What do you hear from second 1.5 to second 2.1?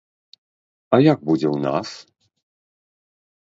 ў нас?